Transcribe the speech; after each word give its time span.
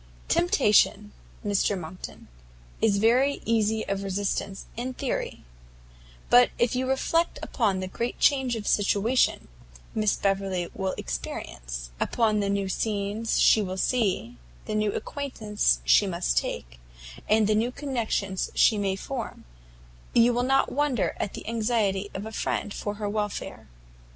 "Temptation," 0.29 1.11
said 1.43 1.51
Mr 1.51 1.79
Monckton, 1.79 2.27
"is 2.81 2.97
very 2.97 3.39
easy 3.45 3.87
of 3.87 4.01
resistance 4.01 4.65
in 4.75 4.95
theory; 4.95 5.43
but 6.27 6.49
if 6.57 6.75
you 6.75 6.87
reflect 6.89 7.37
upon 7.43 7.81
the 7.81 7.87
great 7.87 8.17
change 8.17 8.55
of 8.55 8.67
situation 8.67 9.47
Miss 9.93 10.15
Beverley 10.15 10.71
will 10.73 10.95
experience, 10.97 11.91
upon 11.99 12.39
the 12.39 12.49
new 12.49 12.67
scenes 12.67 13.39
she 13.39 13.61
will 13.61 13.77
see, 13.77 14.37
the 14.65 14.73
new 14.73 14.91
acquaintance 14.91 15.81
she 15.83 16.07
must 16.07 16.41
make, 16.41 16.79
and 17.29 17.45
the 17.45 17.53
new 17.53 17.69
connections 17.71 18.49
she 18.55 18.79
may 18.79 18.95
form, 18.95 19.45
you 20.15 20.33
will 20.33 20.41
not 20.41 20.71
wonder 20.71 21.15
at 21.19 21.35
the 21.35 21.47
anxiety 21.47 22.09
of 22.15 22.25
a 22.25 22.31
friend 22.31 22.73
for 22.73 22.95
her 22.95 23.07
welfare." 23.07 23.67